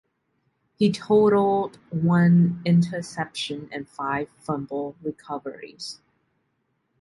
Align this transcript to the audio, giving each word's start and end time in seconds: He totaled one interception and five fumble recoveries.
He 0.79 0.91
totaled 0.91 1.77
one 1.91 2.59
interception 2.65 3.69
and 3.71 3.87
five 3.87 4.29
fumble 4.39 4.95
recoveries. 5.03 6.01